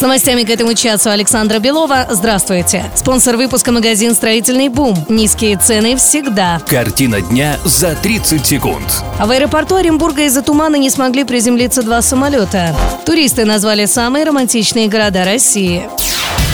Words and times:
С 0.00 0.02
новостями 0.02 0.44
к 0.44 0.48
этому 0.48 0.72
часу 0.72 1.10
Александра 1.10 1.58
Белова. 1.58 2.06
Здравствуйте. 2.08 2.90
Спонсор 2.96 3.36
выпуска 3.36 3.70
магазин 3.70 4.14
«Строительный 4.14 4.70
бум». 4.70 4.96
Низкие 5.10 5.58
цены 5.58 5.94
всегда. 5.96 6.58
Картина 6.66 7.20
дня 7.20 7.58
за 7.66 7.94
30 7.96 8.46
секунд. 8.46 9.04
А 9.18 9.26
в 9.26 9.30
аэропорту 9.30 9.74
Оренбурга 9.74 10.22
из-за 10.22 10.40
тумана 10.40 10.76
не 10.76 10.88
смогли 10.88 11.24
приземлиться 11.24 11.82
два 11.82 12.00
самолета. 12.00 12.74
Туристы 13.04 13.44
назвали 13.44 13.84
самые 13.84 14.24
романтичные 14.24 14.88
города 14.88 15.22
России. 15.26 15.86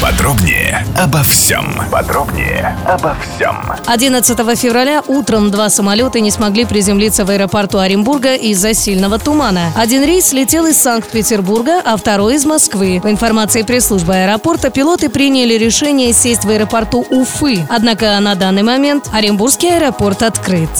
Подробнее 0.02 0.86
обо 0.96 1.22
всем. 1.22 1.80
Подробнее 1.90 2.76
обо 2.86 3.16
всем. 3.16 3.56
11 3.86 4.38
февраля 4.58 5.02
утром 5.06 5.50
два 5.50 5.70
самолета 5.70 6.20
не 6.20 6.30
смогли 6.30 6.64
приземлиться 6.64 7.24
в 7.24 7.30
аэропорту 7.30 7.78
Оренбурга 7.78 8.34
из-за 8.34 8.74
сильного 8.74 9.18
тумана. 9.18 9.72
Один 9.74 10.04
рейс 10.04 10.32
летел 10.32 10.66
из 10.66 10.76
Санкт-Петербурга, 10.80 11.80
а 11.84 11.96
второй 11.96 12.34
из 12.34 12.44
Москвы. 12.44 13.00
По 13.02 13.10
информации 13.10 13.62
пресс-службы 13.62 14.14
аэропорта, 14.14 14.70
пилоты 14.70 15.08
приняли 15.08 15.54
решение 15.54 16.12
сесть 16.12 16.44
в 16.44 16.50
аэропорту 16.50 17.06
Уфы. 17.10 17.66
Однако 17.70 18.18
на 18.20 18.34
данный 18.34 18.62
момент 18.62 19.08
Оренбургский 19.12 19.76
аэропорт 19.76 20.22
открыт. 20.22 20.70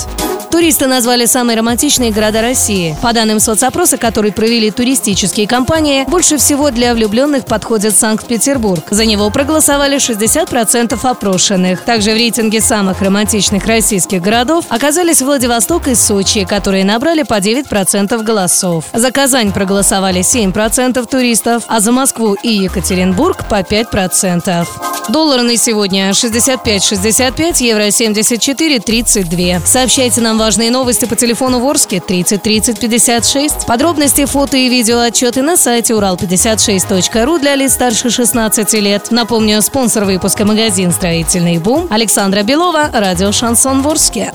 Туристы 0.51 0.87
назвали 0.87 1.27
самые 1.27 1.59
романтичные 1.59 2.13
города 2.13 2.41
России. 2.41 2.97
По 3.03 3.13
данным 3.13 3.41
соцопроса, 3.41 3.97
который 3.97 4.33
провели 4.33 4.71
туристические 4.71 5.47
компании, 5.47 6.05
больше 6.09 6.39
всего 6.39 6.71
для 6.71 6.95
влюбленных 6.95 7.45
подходит 7.45 7.97
Санкт-Петербург. 7.97 8.85
За 8.91 9.05
него 9.05 9.31
проголосовали 9.31 9.97
60% 9.99 10.99
опрошенных. 11.03 11.83
Также 11.83 12.13
в 12.13 12.15
рейтинге 12.15 12.61
самых 12.61 13.03
романтичных 13.03 13.67
российских 13.67 14.23
городов 14.23 14.65
оказались 14.69 15.23
Владивосток 15.23 15.89
и 15.89 15.95
Сочи, 15.95 16.45
которые 16.45 16.85
набрали 16.85 17.23
по 17.23 17.35
9% 17.35 18.23
голосов. 18.23 18.85
За 18.93 19.11
Казань 19.11 19.53
проголосовали 19.53 20.21
7% 20.21 21.07
туристов, 21.07 21.65
а 21.69 21.81
за 21.81 21.93
Москву 21.93 22.35
и 22.43 22.49
Екатеринбург 22.49 23.49
по 23.49 23.61
5%. 23.61 24.96
Доллар 25.09 25.43
на 25.43 25.57
сегодня 25.57 26.11
65,65, 26.11 27.63
евро 27.63 27.87
74,32. 27.87 29.65
Сообщайте 29.65 30.21
нам 30.21 30.37
важные 30.37 30.71
новости 30.71 31.05
по 31.05 31.15
телефону 31.15 31.61
Ворске 31.61 32.01
30 32.01 32.43
30 32.43 32.81
56. 32.81 33.67
Подробности, 33.67 34.25
фото 34.25 34.57
и 34.57 34.69
видео 34.69 34.99
отчеты 35.01 35.43
на 35.43 35.57
сайте 35.57 35.95
урал56.ру 35.95 37.39
для 37.39 37.55
лиц 37.55 37.75
старше 37.75 38.11
16 38.11 38.73
лет. 38.75 39.11
Напомню, 39.11 39.63
спонсор 39.63 40.05
выпуска 40.05 40.45
магазин 40.45 40.91
«Строительный 40.91 41.59
бум» 41.59 41.87
Александра 41.91 42.43
Белова, 42.43 42.91
радио 42.93 43.31
«Шансон 43.31 43.83
Ворске». 43.83 44.33